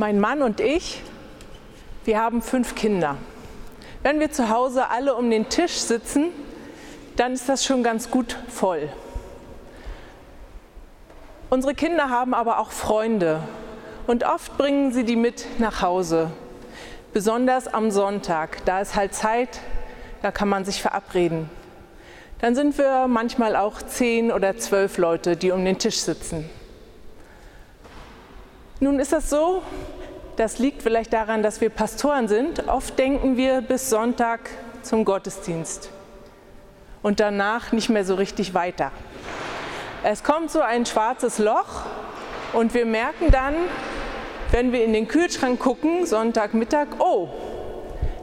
Mein 0.00 0.18
Mann 0.18 0.40
und 0.40 0.60
ich, 0.60 1.02
wir 2.06 2.18
haben 2.18 2.40
fünf 2.40 2.74
Kinder. 2.74 3.18
Wenn 4.02 4.18
wir 4.18 4.32
zu 4.32 4.48
Hause 4.48 4.88
alle 4.88 5.14
um 5.14 5.30
den 5.30 5.50
Tisch 5.50 5.74
sitzen, 5.74 6.30
dann 7.16 7.34
ist 7.34 7.50
das 7.50 7.66
schon 7.66 7.82
ganz 7.82 8.10
gut 8.10 8.38
voll. 8.48 8.88
Unsere 11.50 11.74
Kinder 11.74 12.08
haben 12.08 12.32
aber 12.32 12.60
auch 12.60 12.70
Freunde 12.70 13.42
und 14.06 14.24
oft 14.24 14.56
bringen 14.56 14.90
sie 14.90 15.04
die 15.04 15.16
mit 15.16 15.44
nach 15.58 15.82
Hause. 15.82 16.30
Besonders 17.12 17.68
am 17.68 17.90
Sonntag, 17.90 18.64
da 18.64 18.80
ist 18.80 18.96
halt 18.96 19.12
Zeit, 19.14 19.60
da 20.22 20.30
kann 20.30 20.48
man 20.48 20.64
sich 20.64 20.80
verabreden. 20.80 21.50
Dann 22.38 22.54
sind 22.54 22.78
wir 22.78 23.06
manchmal 23.06 23.54
auch 23.54 23.82
zehn 23.82 24.32
oder 24.32 24.56
zwölf 24.56 24.96
Leute, 24.96 25.36
die 25.36 25.50
um 25.50 25.62
den 25.62 25.76
Tisch 25.78 25.98
sitzen. 25.98 26.48
Nun 28.82 28.98
ist 28.98 29.12
das 29.12 29.28
so, 29.28 29.62
das 30.36 30.58
liegt 30.58 30.82
vielleicht 30.82 31.12
daran, 31.12 31.42
dass 31.42 31.60
wir 31.60 31.68
Pastoren 31.68 32.28
sind. 32.28 32.66
Oft 32.66 32.98
denken 32.98 33.36
wir 33.36 33.60
bis 33.60 33.90
Sonntag 33.90 34.40
zum 34.80 35.04
Gottesdienst 35.04 35.90
und 37.02 37.20
danach 37.20 37.72
nicht 37.72 37.90
mehr 37.90 38.06
so 38.06 38.14
richtig 38.14 38.54
weiter. 38.54 38.90
Es 40.02 40.24
kommt 40.24 40.50
so 40.50 40.62
ein 40.62 40.86
schwarzes 40.86 41.36
Loch 41.36 41.84
und 42.54 42.72
wir 42.72 42.86
merken 42.86 43.30
dann, 43.30 43.54
wenn 44.50 44.72
wir 44.72 44.82
in 44.82 44.94
den 44.94 45.08
Kühlschrank 45.08 45.60
gucken, 45.60 46.06
Sonntagmittag, 46.06 46.86
oh, 47.00 47.28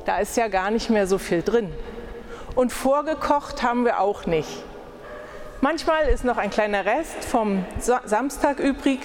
da 0.05 0.17
ist 0.17 0.37
ja 0.37 0.47
gar 0.47 0.71
nicht 0.71 0.89
mehr 0.89 1.05
so 1.05 1.19
viel 1.19 1.43
drin. 1.43 1.71
Und 2.55 2.73
vorgekocht 2.73 3.61
haben 3.61 3.85
wir 3.85 3.99
auch 3.99 4.25
nicht. 4.25 4.63
Manchmal 5.61 6.07
ist 6.07 6.23
noch 6.23 6.37
ein 6.37 6.49
kleiner 6.49 6.85
Rest 6.85 7.25
vom 7.25 7.63
Samstag 7.77 8.57
übrig, 8.57 9.01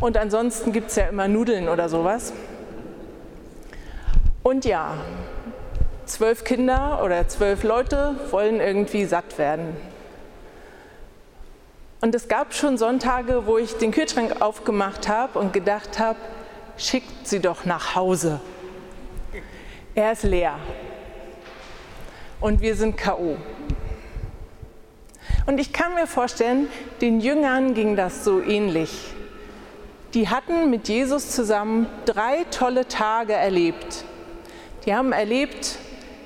und 0.00 0.16
ansonsten 0.16 0.72
gibt 0.72 0.90
es 0.90 0.96
ja 0.96 1.06
immer 1.06 1.28
Nudeln 1.28 1.68
oder 1.68 1.88
sowas. 1.88 2.32
Und 4.42 4.64
ja, 4.64 4.94
zwölf 6.06 6.44
Kinder 6.44 7.02
oder 7.04 7.28
zwölf 7.28 7.62
Leute 7.62 8.14
wollen 8.30 8.60
irgendwie 8.60 9.04
satt 9.04 9.36
werden. 9.36 9.76
Und 12.00 12.14
es 12.14 12.28
gab 12.28 12.54
schon 12.54 12.78
Sonntage, 12.78 13.46
wo 13.46 13.58
ich 13.58 13.76
den 13.76 13.90
Kühlschrank 13.90 14.40
aufgemacht 14.40 15.06
habe 15.06 15.38
und 15.38 15.52
gedacht 15.52 15.98
habe, 15.98 16.18
schickt 16.78 17.28
sie 17.28 17.40
doch 17.40 17.66
nach 17.66 17.94
Hause. 17.94 18.40
Er 19.94 20.12
ist 20.12 20.22
leer. 20.22 20.58
Und 22.40 22.62
wir 22.62 22.74
sind 22.74 22.96
KO. 22.96 23.36
Und 25.44 25.60
ich 25.60 25.74
kann 25.74 25.94
mir 25.94 26.06
vorstellen, 26.06 26.68
den 27.02 27.20
Jüngern 27.20 27.74
ging 27.74 27.96
das 27.96 28.24
so 28.24 28.40
ähnlich 28.40 29.14
die 30.14 30.28
hatten 30.28 30.70
mit 30.70 30.88
Jesus 30.88 31.30
zusammen 31.30 31.86
drei 32.04 32.44
tolle 32.50 32.88
Tage 32.88 33.32
erlebt. 33.32 34.04
Die 34.84 34.94
haben 34.94 35.12
erlebt, 35.12 35.76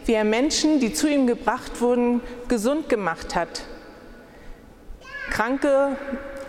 wie 0.07 0.13
er 0.13 0.25
Menschen, 0.25 0.81
die 0.81 0.93
zu 0.93 1.09
ihm 1.09 1.27
gebracht 1.27 1.81
wurden, 1.81 2.21
gesund 2.49 2.89
gemacht 2.89 3.35
hat. 3.35 3.63
Kranke 5.31 5.97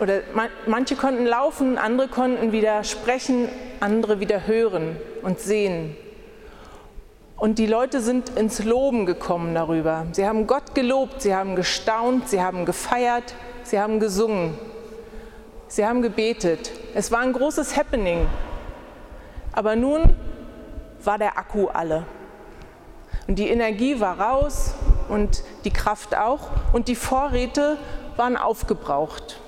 oder 0.00 0.20
manche 0.66 0.96
konnten 0.96 1.26
laufen, 1.26 1.78
andere 1.78 2.08
konnten 2.08 2.52
wieder 2.52 2.84
sprechen, 2.84 3.48
andere 3.80 4.20
wieder 4.20 4.46
hören 4.46 4.96
und 5.22 5.40
sehen. 5.40 5.96
Und 7.36 7.58
die 7.58 7.66
Leute 7.66 8.00
sind 8.00 8.30
ins 8.30 8.64
Loben 8.64 9.04
gekommen 9.04 9.54
darüber. 9.54 10.06
Sie 10.12 10.26
haben 10.26 10.46
Gott 10.46 10.74
gelobt, 10.74 11.20
sie 11.20 11.34
haben 11.34 11.54
gestaunt, 11.54 12.28
sie 12.28 12.42
haben 12.42 12.64
gefeiert, 12.64 13.34
sie 13.62 13.78
haben 13.78 14.00
gesungen. 14.00 14.56
Sie 15.68 15.84
haben 15.84 16.02
gebetet. 16.02 16.70
Es 16.94 17.10
war 17.10 17.20
ein 17.20 17.32
großes 17.32 17.76
Happening. 17.76 18.26
Aber 19.52 19.74
nun 19.74 20.14
war 21.02 21.18
der 21.18 21.38
Akku 21.38 21.66
alle. 21.68 22.04
Und 23.26 23.38
die 23.38 23.48
Energie 23.48 23.98
war 23.98 24.20
raus 24.20 24.74
und 25.08 25.42
die 25.64 25.70
Kraft 25.70 26.16
auch 26.16 26.50
und 26.72 26.88
die 26.88 26.94
Vorräte 26.94 27.78
waren 28.16 28.36
aufgebraucht. 28.36 29.40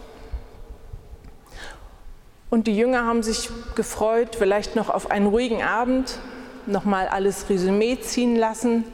Und 2.50 2.66
die 2.66 2.76
Jünger 2.76 3.04
haben 3.04 3.22
sich 3.22 3.50
gefreut, 3.74 4.34
vielleicht 4.36 4.74
noch 4.74 4.88
auf 4.88 5.10
einen 5.10 5.26
ruhigen 5.26 5.62
Abend, 5.62 6.18
nochmal 6.66 7.06
alles 7.06 7.48
Resümee 7.50 8.00
ziehen 8.00 8.36
lassen. 8.36 8.84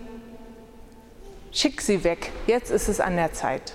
Schick 1.53 1.81
sie 1.81 2.03
weg, 2.03 2.33
jetzt 2.47 2.71
ist 2.71 2.89
es 2.89 3.01
an 3.01 3.15
der 3.17 3.33
Zeit. 3.33 3.75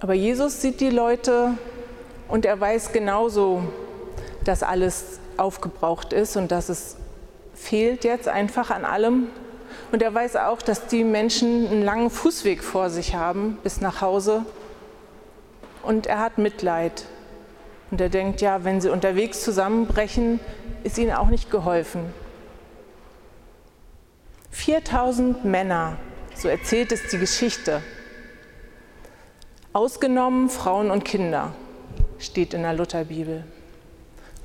Aber 0.00 0.14
Jesus 0.14 0.60
sieht 0.60 0.80
die 0.80 0.90
Leute 0.90 1.52
und 2.28 2.44
er 2.44 2.60
weiß 2.60 2.92
genauso, 2.92 3.62
dass 4.44 4.62
alles 4.62 5.20
aufgebraucht 5.38 6.12
ist 6.12 6.36
und 6.36 6.50
dass 6.50 6.68
es 6.68 6.96
fehlt 7.54 8.04
jetzt 8.04 8.28
einfach 8.28 8.70
an 8.70 8.84
allem. 8.84 9.28
Und 9.92 10.02
er 10.02 10.12
weiß 10.12 10.36
auch, 10.36 10.60
dass 10.60 10.86
die 10.86 11.04
Menschen 11.04 11.68
einen 11.68 11.82
langen 11.82 12.10
Fußweg 12.10 12.62
vor 12.62 12.90
sich 12.90 13.14
haben 13.14 13.58
bis 13.62 13.80
nach 13.80 14.02
Hause. 14.02 14.44
Und 15.82 16.06
er 16.06 16.20
hat 16.20 16.38
Mitleid. 16.38 17.06
Und 17.90 18.00
er 18.00 18.08
denkt, 18.08 18.40
ja, 18.40 18.64
wenn 18.64 18.80
sie 18.80 18.90
unterwegs 18.90 19.42
zusammenbrechen, 19.42 20.40
ist 20.84 20.98
ihnen 20.98 21.12
auch 21.12 21.28
nicht 21.28 21.50
geholfen. 21.50 22.12
4000 24.50 25.44
Männer, 25.44 25.96
so 26.34 26.48
erzählt 26.48 26.92
es 26.92 27.08
die 27.08 27.18
Geschichte, 27.18 27.82
Ausgenommen 29.76 30.48
Frauen 30.48 30.90
und 30.90 31.04
Kinder 31.04 31.52
steht 32.18 32.54
in 32.54 32.62
der 32.62 32.72
Lutherbibel. 32.72 33.44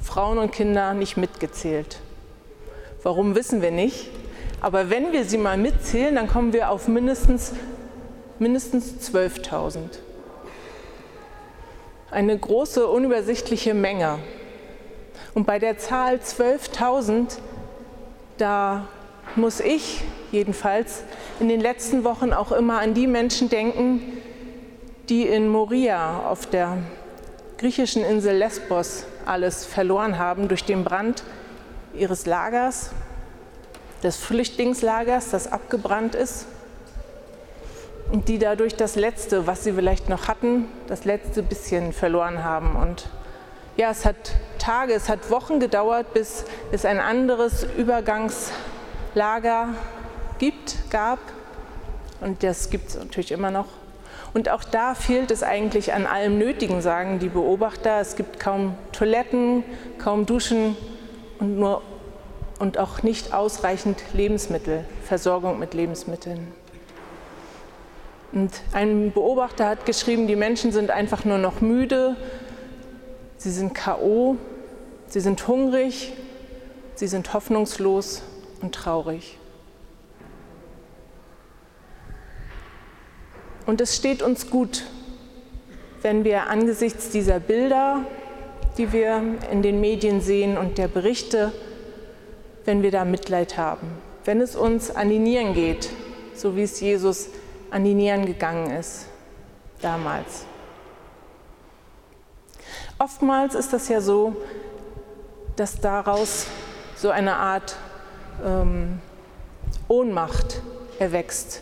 Frauen 0.04 0.38
und 0.38 0.52
Kinder 0.52 0.94
nicht 0.94 1.16
mitgezählt. 1.16 2.00
Warum 3.02 3.34
wissen 3.34 3.62
wir 3.62 3.72
nicht? 3.72 4.10
Aber 4.60 4.90
wenn 4.90 5.14
wir 5.14 5.24
sie 5.24 5.38
mal 5.38 5.56
mitzählen, 5.56 6.16
dann 6.16 6.28
kommen 6.28 6.52
wir 6.52 6.70
auf 6.70 6.90
mindestens, 6.90 7.54
mindestens 8.40 9.10
12.000. 9.10 9.78
Eine 12.12 12.38
große, 12.38 12.86
unübersichtliche 12.86 13.74
Menge. 13.74 14.20
Und 15.34 15.48
bei 15.48 15.60
der 15.60 15.78
Zahl 15.78 16.16
12.000, 16.18 17.38
da 18.38 18.86
muss 19.38 19.62
ich 19.62 20.04
jedenfalls 20.34 21.04
in 21.40 21.48
den 21.48 21.62
letzten 21.62 22.04
Wochen 22.04 22.34
auch 22.34 22.52
immer 22.52 22.80
an 22.80 22.94
die 22.94 23.08
Menschen 23.08 23.48
denken, 23.48 24.22
die 25.10 25.28
in 25.28 25.48
Moria 25.48 26.20
auf 26.28 26.46
der 26.46 26.78
griechischen 27.58 28.04
Insel 28.04 28.38
Lesbos 28.38 29.06
alles 29.26 29.66
verloren 29.66 30.18
haben 30.18 30.48
durch 30.48 30.64
den 30.64 30.84
Brand 30.84 31.24
ihres 31.94 32.26
Lagers, 32.26 32.92
des 34.04 34.18
Flüchtlingslagers, 34.18 35.30
das 35.30 35.52
abgebrannt 35.52 36.16
ist 36.16 36.46
und 38.12 38.28
die 38.28 38.40
dadurch 38.40 38.76
das 38.76 38.96
Letzte, 38.96 39.48
was 39.48 39.64
sie 39.64 39.74
vielleicht 39.74 40.10
noch 40.10 40.28
hatten, 40.28 40.68
das 40.88 41.06
letzte 41.06 41.44
bisschen 41.44 41.94
verloren 41.94 42.44
haben. 42.44 42.76
Und 42.76 43.08
ja, 43.78 43.90
es 43.92 44.06
hat 44.06 44.34
Tage, 44.60 44.94
es 44.94 45.08
hat 45.08 45.30
Wochen 45.30 45.60
gedauert, 45.60 46.14
bis 46.14 46.46
es 46.72 46.84
ein 46.84 47.00
anderes 47.00 47.66
Übergangslager 47.78 49.70
gibt, 50.40 50.90
gab. 50.90 51.20
Und 52.20 52.44
das 52.44 52.70
gibt 52.70 52.90
es 52.90 52.98
natürlich 52.98 53.32
immer 53.32 53.50
noch. 53.50 53.68
Und 54.34 54.50
auch 54.50 54.64
da 54.64 54.96
fehlt 54.96 55.30
es 55.30 55.44
eigentlich 55.44 55.94
an 55.94 56.06
allem 56.06 56.38
Nötigen, 56.38 56.82
sagen 56.82 57.20
die 57.20 57.28
Beobachter. 57.28 58.00
Es 58.00 58.16
gibt 58.16 58.40
kaum 58.40 58.76
Toiletten, 58.94 59.64
kaum 59.98 60.26
Duschen 60.26 60.78
und, 61.40 61.60
nur, 61.60 61.82
und 62.60 62.78
auch 62.78 63.04
nicht 63.04 63.34
ausreichend 63.34 64.02
Lebensmittel, 64.14 64.86
Versorgung 65.04 65.60
mit 65.60 65.74
Lebensmitteln. 65.74 66.48
Und 68.32 68.54
ein 68.72 69.12
Beobachter 69.12 69.68
hat 69.68 69.86
geschrieben, 69.86 70.28
die 70.28 70.38
Menschen 70.38 70.72
sind 70.72 70.90
einfach 70.90 71.26
nur 71.26 71.38
noch 71.38 71.60
müde, 71.60 72.16
sie 73.38 73.52
sind 73.52 73.76
KO, 73.76 74.38
sie 75.08 75.20
sind 75.20 75.46
hungrig, 75.50 76.14
sie 76.96 77.08
sind 77.08 77.34
hoffnungslos 77.34 78.22
und 78.62 78.74
traurig. 78.74 79.38
Und 83.66 83.82
es 83.82 83.96
steht 83.96 84.22
uns 84.22 84.50
gut, 84.50 84.84
wenn 86.02 86.24
wir 86.24 86.50
angesichts 86.50 87.10
dieser 87.10 87.40
Bilder, 87.40 88.06
die 88.78 88.92
wir 88.92 89.22
in 89.52 89.62
den 89.62 89.80
Medien 89.80 90.22
sehen 90.22 90.58
und 90.58 90.78
der 90.78 90.88
Berichte, 90.88 91.52
wenn 92.66 92.82
wir 92.82 92.92
da 92.92 93.06
Mitleid 93.06 93.58
haben, 93.58 93.88
wenn 94.26 94.42
es 94.42 94.56
uns 94.56 94.92
an 94.92 95.10
die 95.10 95.20
Nieren 95.20 95.54
geht, 95.54 95.90
so 96.34 96.56
wie 96.56 96.64
es 96.64 96.80
Jesus 96.80 97.30
an 97.70 97.84
die 97.84 97.94
Nieren 97.94 98.26
gegangen 98.26 98.72
ist 98.72 99.06
damals. 99.82 100.46
Oftmals 102.98 103.56
ist 103.56 103.74
das 103.74 103.88
ja 103.90 104.02
so, 104.02 104.36
dass 105.56 105.80
daraus 105.80 106.48
so 106.96 107.10
eine 107.10 107.36
Art 107.36 107.76
ähm, 108.46 109.00
Ohnmacht 109.88 110.62
erwächst 111.00 111.62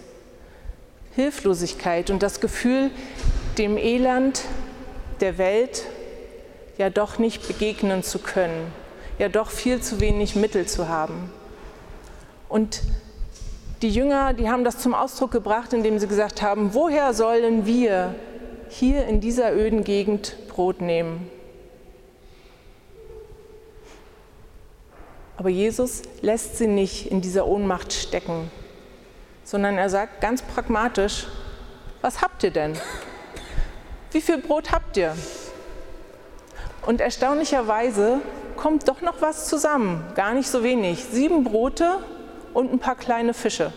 Hilflosigkeit 1.19 2.10
und 2.10 2.24
das 2.24 2.39
Gefühl, 2.39 2.92
dem 3.57 3.77
Elend 3.77 4.45
der 5.19 5.38
Welt 5.38 5.83
ja 6.77 6.89
doch 6.89 7.19
nicht 7.19 7.45
begegnen 7.45 8.04
zu 8.04 8.19
können, 8.19 8.71
ja 9.18 9.27
doch 9.27 9.51
viel 9.51 9.81
zu 9.81 10.00
wenig 10.00 10.38
Mittel 10.38 10.66
zu 10.66 10.88
haben. 10.88 11.30
Und 12.48 12.83
die 13.81 13.89
Jünger, 13.89 14.33
die 14.33 14.50
haben 14.50 14.63
das 14.63 14.77
zum 14.77 14.94
Ausdruck 14.94 15.31
gebracht, 15.31 15.74
indem 15.74 16.00
sie 16.00 16.07
gesagt 16.07 16.42
haben, 16.42 16.74
woher 16.74 17.13
sollen 17.13 17.65
wir 17.65 18.15
hier 18.69 19.06
in 19.06 19.19
dieser 19.19 19.54
öden 19.54 19.83
Gegend 19.83 20.38
Brot 20.48 20.80
nehmen? 20.80 21.30
Aber 25.36 25.50
Jesus 25.50 26.04
lässt 26.22 26.57
sie 26.57 26.68
nicht 26.68 27.12
in 27.12 27.19
dieser 27.19 27.45
Ohnmacht 27.45 27.92
stecken, 27.92 28.50
sondern 29.50 29.80
er 29.80 29.90
sagt 29.90 30.22
ganz 30.22 30.44
pragmatisch, 30.44 31.25
was 32.01 32.22
habt 32.22 32.44
ihr 32.44 32.51
denn? 32.51 32.78
Wie 34.12 34.22
viel 34.22 34.38
Brot 34.38 34.72
habt 34.72 34.96
ihr? 34.96 35.16
Und 36.86 37.01
erstaunlicherweise 37.01 38.22
kommt 38.57 38.88
doch 38.88 39.01
noch 39.01 39.24
was 39.24 39.48
zusammen, 39.48 40.04
gar 40.13 40.36
nicht 40.36 40.48
so 40.48 40.63
wenig. 40.63 41.04
Sieben 41.04 41.44
Brote 41.44 41.98
und 42.54 42.72
ein 42.72 42.78
paar 42.78 42.94
kleine 42.94 43.34
Fische. 43.34 43.74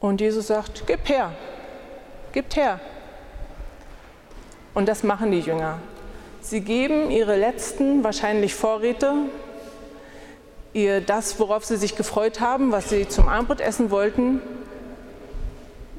Und 0.00 0.20
Jesus 0.20 0.48
sagt, 0.48 0.82
gib 0.86 1.08
her, 1.08 1.32
gib 2.32 2.54
her. 2.56 2.78
Und 4.74 4.86
das 4.86 5.02
machen 5.02 5.30
die 5.30 5.40
Jünger. 5.40 5.78
Sie 6.42 6.60
geben 6.60 7.10
ihre 7.10 7.36
letzten, 7.36 8.04
wahrscheinlich 8.04 8.54
Vorräte, 8.54 9.14
ihr 10.72 11.00
das, 11.00 11.38
worauf 11.40 11.64
sie 11.64 11.76
sich 11.76 11.96
gefreut 11.96 12.40
haben, 12.40 12.72
was 12.72 12.88
sie 12.88 13.08
zum 13.08 13.28
Abendbrot 13.28 13.60
essen 13.60 13.90
wollten. 13.90 14.40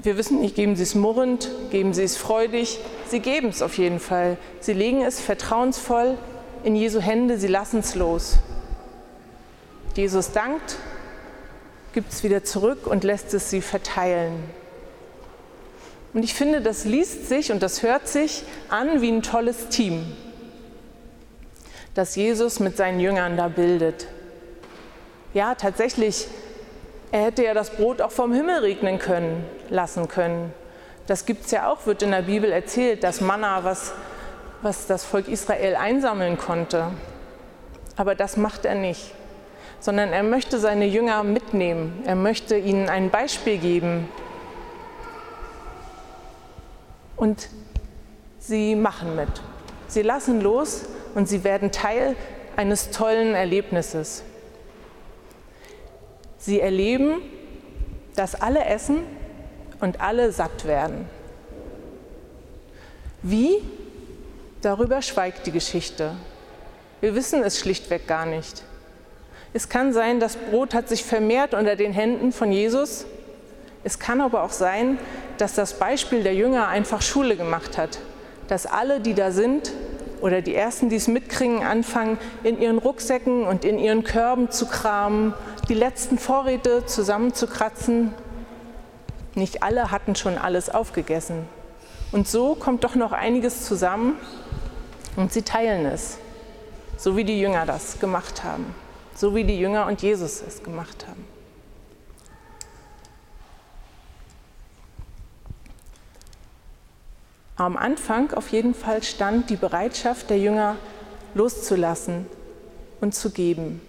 Wir 0.01 0.15
wissen 0.17 0.39
nicht, 0.39 0.55
geben 0.55 0.75
sie 0.75 0.83
es 0.83 0.95
murrend, 0.95 1.49
geben 1.71 1.93
sie 1.93 2.03
es 2.03 2.15
freudig. 2.15 2.79
Sie 3.07 3.19
geben 3.19 3.49
es 3.49 3.61
auf 3.61 3.77
jeden 3.77 3.99
Fall. 3.99 4.37
Sie 4.59 4.73
legen 4.73 5.01
es 5.01 5.19
vertrauensvoll 5.19 6.17
in 6.63 6.75
Jesu 6.75 6.99
Hände, 6.99 7.37
sie 7.37 7.47
lassen 7.47 7.79
es 7.79 7.95
los. 7.95 8.37
Jesus 9.95 10.31
dankt, 10.31 10.77
gibt 11.93 12.13
es 12.13 12.23
wieder 12.23 12.43
zurück 12.43 12.87
und 12.87 13.03
lässt 13.03 13.33
es 13.33 13.49
sie 13.49 13.61
verteilen. 13.61 14.43
Und 16.13 16.23
ich 16.23 16.33
finde, 16.33 16.61
das 16.61 16.85
liest 16.85 17.27
sich 17.27 17.51
und 17.51 17.61
das 17.61 17.83
hört 17.83 18.07
sich 18.07 18.43
an 18.69 19.01
wie 19.01 19.11
ein 19.11 19.21
tolles 19.21 19.67
Team, 19.69 20.05
das 21.93 22.15
Jesus 22.15 22.59
mit 22.59 22.77
seinen 22.77 22.99
Jüngern 22.99 23.37
da 23.37 23.47
bildet. 23.47 24.07
Ja, 25.33 25.55
tatsächlich, 25.55 26.27
er 27.11 27.25
hätte 27.25 27.43
ja 27.43 27.53
das 27.53 27.69
Brot 27.71 28.01
auch 28.01 28.11
vom 28.11 28.33
Himmel 28.33 28.59
regnen 28.59 28.99
können, 28.99 29.45
lassen 29.69 30.07
können. 30.07 30.53
Das 31.07 31.25
gibt 31.25 31.45
es 31.45 31.51
ja 31.51 31.71
auch, 31.71 31.85
wird 31.85 32.03
in 32.03 32.11
der 32.11 32.23
Bibel 32.23 32.51
erzählt, 32.51 33.03
das 33.03 33.21
Manna, 33.21 33.63
was, 33.63 33.93
was 34.61 34.87
das 34.87 35.03
Volk 35.03 35.27
Israel 35.27 35.75
einsammeln 35.75 36.37
konnte. 36.37 36.91
Aber 37.95 38.15
das 38.15 38.37
macht 38.37 38.65
er 38.65 38.75
nicht 38.75 39.13
sondern 39.79 40.11
er 40.11 40.23
möchte 40.23 40.59
seine 40.59 40.85
Jünger 40.85 41.23
mitnehmen. 41.23 42.03
Er 42.05 42.15
möchte 42.15 42.57
ihnen 42.57 42.89
ein 42.89 43.09
Beispiel 43.09 43.57
geben. 43.57 44.09
Und 47.15 47.49
sie 48.39 48.75
machen 48.75 49.15
mit. 49.15 49.29
Sie 49.87 50.01
lassen 50.01 50.41
los 50.41 50.85
und 51.15 51.27
sie 51.27 51.43
werden 51.43 51.71
Teil 51.71 52.15
eines 52.55 52.91
tollen 52.91 53.35
Erlebnisses. 53.35 54.23
Sie 56.39 56.59
erleben, 56.59 57.21
dass 58.15 58.33
alle 58.33 58.65
essen 58.65 59.03
und 59.79 60.01
alle 60.01 60.31
satt 60.31 60.65
werden. 60.65 61.05
Wie? 63.21 63.61
Darüber 64.61 65.01
schweigt 65.01 65.45
die 65.45 65.51
Geschichte. 65.51 66.15
Wir 67.01 67.15
wissen 67.15 67.43
es 67.43 67.59
schlichtweg 67.59 68.07
gar 68.07 68.25
nicht. 68.25 68.63
Es 69.53 69.69
kann 69.69 69.93
sein, 69.93 70.19
das 70.19 70.35
Brot 70.35 70.73
hat 70.73 70.89
sich 70.89 71.03
vermehrt 71.03 71.53
unter 71.53 71.75
den 71.75 71.91
Händen 71.93 72.31
von 72.31 72.51
Jesus. 72.51 73.05
Es 73.83 73.99
kann 73.99 74.21
aber 74.21 74.43
auch 74.43 74.51
sein, 74.51 74.99
dass 75.37 75.55
das 75.55 75.73
Beispiel 75.73 76.23
der 76.23 76.35
Jünger 76.35 76.67
einfach 76.67 77.01
Schule 77.01 77.35
gemacht 77.35 77.77
hat, 77.77 77.99
dass 78.47 78.65
alle, 78.65 78.99
die 78.99 79.13
da 79.13 79.31
sind 79.31 79.71
oder 80.21 80.41
die 80.41 80.55
Ersten, 80.55 80.89
die 80.89 80.97
es 80.97 81.07
mitkriegen, 81.07 81.63
anfangen, 81.63 82.17
in 82.43 82.61
ihren 82.61 82.77
Rucksäcken 82.77 83.43
und 83.43 83.63
in 83.63 83.79
ihren 83.79 84.03
Körben 84.03 84.51
zu 84.51 84.67
kramen, 84.67 85.33
die 85.69 85.73
letzten 85.73 86.17
Vorräte 86.17 86.85
zusammenzukratzen. 86.85 88.13
Nicht 89.35 89.63
alle 89.63 89.91
hatten 89.91 90.15
schon 90.15 90.37
alles 90.37 90.69
aufgegessen. 90.69 91.47
Und 92.11 92.27
so 92.27 92.55
kommt 92.55 92.83
doch 92.83 92.95
noch 92.95 93.11
einiges 93.11 93.65
zusammen 93.65 94.17
und 95.15 95.31
sie 95.31 95.43
teilen 95.43 95.85
es, 95.85 96.17
so 96.97 97.15
wie 97.15 97.23
die 97.23 97.39
Jünger 97.39 97.65
das 97.65 97.99
gemacht 97.99 98.43
haben 98.43 98.73
so 99.19 99.35
wie 99.35 99.43
die 99.43 99.59
Jünger 99.59 99.85
und 99.87 100.01
Jesus 100.01 100.41
es 100.41 100.63
gemacht 100.63 101.05
haben. 101.05 101.25
Am 107.57 107.75
Anfang 107.75 108.31
auf 108.31 108.47
jeden 108.53 108.73
Fall 108.73 109.03
stand 109.03 109.49
die 109.49 109.57
Bereitschaft 109.57 110.29
der 110.29 110.39
Jünger 110.39 110.77
loszulassen 111.33 112.27
und 113.01 113.13
zu 113.13 113.31
geben. 113.31 113.81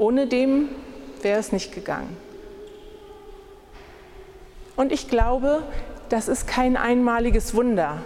Ohne 0.00 0.26
dem 0.26 0.70
wäre 1.20 1.38
es 1.38 1.52
nicht 1.52 1.74
gegangen. 1.74 2.16
Und 4.74 4.92
ich 4.92 5.08
glaube, 5.08 5.62
das 6.08 6.26
ist 6.26 6.46
kein 6.46 6.78
einmaliges 6.78 7.54
Wunder, 7.54 7.98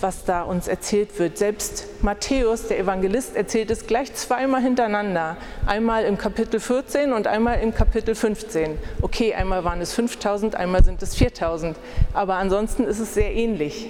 was 0.00 0.24
da 0.24 0.42
uns 0.42 0.66
erzählt 0.66 1.16
wird. 1.20 1.38
Selbst 1.38 2.02
Matthäus, 2.02 2.66
der 2.66 2.80
Evangelist, 2.80 3.36
erzählt 3.36 3.70
es 3.70 3.86
gleich 3.86 4.12
zweimal 4.14 4.60
hintereinander. 4.60 5.36
Einmal 5.64 6.04
im 6.06 6.18
Kapitel 6.18 6.58
14 6.58 7.12
und 7.12 7.28
einmal 7.28 7.60
im 7.60 7.72
Kapitel 7.72 8.16
15. 8.16 8.76
Okay, 9.00 9.32
einmal 9.32 9.62
waren 9.62 9.80
es 9.80 9.92
5000, 9.92 10.56
einmal 10.56 10.82
sind 10.82 11.00
es 11.04 11.14
4000. 11.14 11.76
Aber 12.14 12.34
ansonsten 12.34 12.82
ist 12.82 12.98
es 12.98 13.14
sehr 13.14 13.32
ähnlich. 13.32 13.88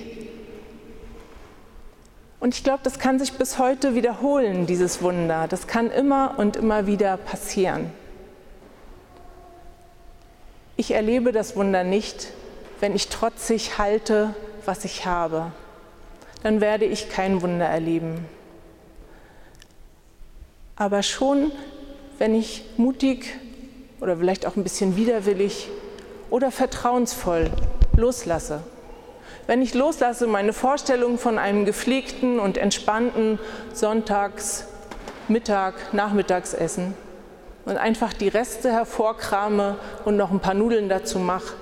Und 2.41 2.55
ich 2.55 2.65
glaube, 2.65 2.81
das 2.83 2.99
kann 2.99 3.19
sich 3.19 3.33
bis 3.33 3.59
heute 3.59 3.95
wiederholen, 3.95 4.67
dieses 4.67 5.03
Wunder. 5.03 5.47
Das 5.49 5.67
kann 5.67 5.91
immer 5.91 6.35
und 6.37 6.57
immer 6.57 6.87
wieder 6.87 7.17
passieren. 7.17 7.91
Ich 10.77 10.91
erlebe 10.91 11.33
das 11.33 11.57
Wunder 11.57 11.85
nicht, 11.85 12.33
wenn 12.81 12.95
ich 12.95 13.09
trotzig 13.09 13.79
halte, 13.79 14.35
was 14.65 14.85
ich 14.85 15.07
habe 15.07 15.53
dann 16.47 16.61
werde 16.61 16.85
ich 16.85 17.09
kein 17.09 17.43
Wunder 17.43 17.67
erleben. 17.67 18.25
Aber 20.77 21.03
schon, 21.03 21.51
wenn 22.19 22.37
ich 22.37 22.63
mutig 22.77 23.35
oder 24.01 24.19
vielleicht 24.19 24.47
auch 24.47 24.55
ein 24.55 24.63
bisschen 24.63 24.95
widerwillig 24.95 25.69
oder 26.31 26.53
vertrauensvoll 26.53 27.51
loslasse, 27.97 28.63
wenn 29.47 29.63
ich 29.63 29.75
loslasse 29.75 30.27
meine 30.27 30.53
Vorstellung 30.53 31.19
von 31.19 31.39
einem 31.39 31.65
gepflegten 31.65 32.41
und 32.41 32.59
entspannten 32.59 33.39
Sonntags-, 33.73 34.65
Mittag-, 35.29 35.93
Nachmittagsessen 35.93 36.95
und 37.65 37.77
einfach 37.77 38.13
die 38.13 38.29
Reste 38.29 38.73
hervorkrame 38.73 39.77
und 40.05 40.17
noch 40.17 40.31
ein 40.31 40.41
paar 40.41 40.55
Nudeln 40.55 40.89
dazu 40.89 41.19
mache 41.19 41.55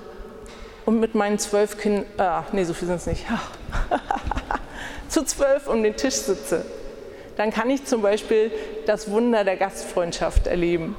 und 0.85 0.99
mit 0.99 1.15
meinen 1.15 1.39
zwölf 1.39 1.77
Kindern, 1.77 2.05
ah, 2.17 2.43
nee, 2.51 2.63
so 2.63 2.73
viel 2.73 2.87
sind 2.87 2.97
es 2.97 3.07
nicht, 3.07 3.25
zu 5.09 5.23
zwölf 5.23 5.67
um 5.67 5.83
den 5.83 5.95
Tisch 5.95 6.15
sitze, 6.15 6.65
dann 7.37 7.51
kann 7.51 7.69
ich 7.69 7.85
zum 7.85 8.01
Beispiel 8.01 8.51
das 8.85 9.09
Wunder 9.09 9.43
der 9.43 9.57
Gastfreundschaft 9.57 10.47
erleben. 10.47 10.95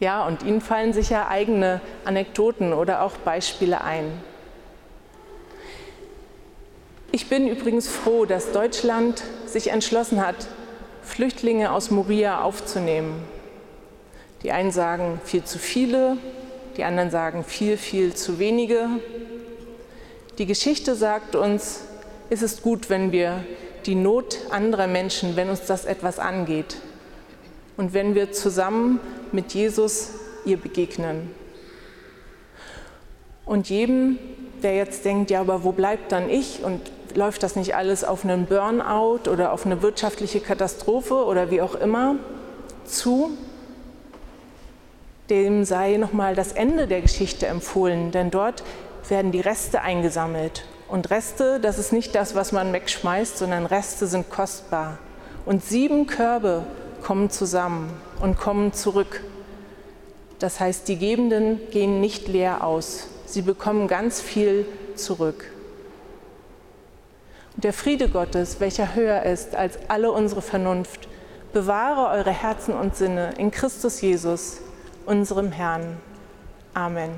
Ja, 0.00 0.26
und 0.26 0.44
Ihnen 0.44 0.60
fallen 0.60 0.92
sicher 0.92 1.28
eigene 1.28 1.80
Anekdoten 2.04 2.72
oder 2.72 3.02
auch 3.02 3.16
Beispiele 3.16 3.82
ein. 3.82 4.12
Ich 7.10 7.28
bin 7.28 7.48
übrigens 7.48 7.88
froh, 7.88 8.24
dass 8.24 8.52
Deutschland 8.52 9.22
sich 9.46 9.70
entschlossen 9.70 10.24
hat, 10.24 10.46
Flüchtlinge 11.02 11.72
aus 11.72 11.90
Moria 11.90 12.42
aufzunehmen. 12.42 13.24
Die 14.42 14.52
einen 14.52 14.70
sagen 14.70 15.20
viel 15.24 15.42
zu 15.42 15.58
viele, 15.58 16.16
die 16.76 16.84
anderen 16.84 17.10
sagen 17.10 17.42
viel, 17.42 17.76
viel 17.76 18.14
zu 18.14 18.38
wenige. 18.38 18.88
Die 20.36 20.46
Geschichte 20.46 20.94
sagt 20.94 21.34
uns, 21.34 21.80
es 22.30 22.42
ist 22.42 22.62
gut, 22.62 22.88
wenn 22.88 23.10
wir 23.10 23.44
die 23.86 23.96
Not 23.96 24.38
anderer 24.50 24.86
Menschen, 24.86 25.34
wenn 25.34 25.48
uns 25.48 25.62
das 25.66 25.86
etwas 25.86 26.18
angeht 26.18 26.76
und 27.76 27.94
wenn 27.94 28.14
wir 28.14 28.30
zusammen 28.32 29.00
mit 29.32 29.54
Jesus 29.54 30.10
ihr 30.44 30.56
begegnen. 30.56 31.30
Und 33.44 33.70
jedem, 33.70 34.18
der 34.62 34.76
jetzt 34.76 35.04
denkt, 35.04 35.30
ja, 35.30 35.40
aber 35.40 35.64
wo 35.64 35.72
bleibt 35.72 36.12
dann 36.12 36.28
ich 36.28 36.62
und 36.62 36.80
läuft 37.14 37.42
das 37.42 37.56
nicht 37.56 37.74
alles 37.74 38.04
auf 38.04 38.24
einen 38.24 38.46
Burnout 38.46 39.30
oder 39.30 39.52
auf 39.52 39.64
eine 39.64 39.82
wirtschaftliche 39.82 40.40
Katastrophe 40.40 41.24
oder 41.24 41.50
wie 41.50 41.62
auch 41.62 41.74
immer 41.74 42.16
zu, 42.84 43.30
dem 45.30 45.64
sei 45.64 45.96
nochmal 45.96 46.34
das 46.34 46.52
Ende 46.52 46.86
der 46.86 47.00
Geschichte 47.00 47.46
empfohlen, 47.46 48.10
denn 48.10 48.30
dort 48.30 48.62
werden 49.08 49.32
die 49.32 49.40
Reste 49.40 49.82
eingesammelt. 49.82 50.64
Und 50.88 51.10
Reste, 51.10 51.60
das 51.60 51.78
ist 51.78 51.92
nicht 51.92 52.14
das, 52.14 52.34
was 52.34 52.52
man 52.52 52.72
wegschmeißt, 52.72 53.38
sondern 53.38 53.66
Reste 53.66 54.06
sind 54.06 54.30
kostbar. 54.30 54.98
Und 55.44 55.64
sieben 55.64 56.06
Körbe 56.06 56.64
kommen 57.02 57.30
zusammen 57.30 57.90
und 58.20 58.38
kommen 58.38 58.72
zurück. 58.72 59.20
Das 60.38 60.60
heißt, 60.60 60.86
die 60.88 60.98
Gebenden 60.98 61.60
gehen 61.70 62.00
nicht 62.00 62.28
leer 62.28 62.64
aus. 62.64 63.08
Sie 63.26 63.42
bekommen 63.42 63.88
ganz 63.88 64.20
viel 64.20 64.66
zurück. 64.94 65.50
Und 67.54 67.64
der 67.64 67.72
Friede 67.72 68.08
Gottes, 68.08 68.60
welcher 68.60 68.94
höher 68.94 69.24
ist 69.24 69.56
als 69.56 69.78
alle 69.88 70.12
unsere 70.12 70.42
Vernunft, 70.42 71.08
bewahre 71.52 72.16
eure 72.16 72.30
Herzen 72.30 72.74
und 72.74 72.94
Sinne 72.94 73.32
in 73.36 73.50
Christus 73.50 74.00
Jesus, 74.00 74.58
unserem 75.06 75.50
Herrn. 75.50 75.96
Amen. 76.74 77.10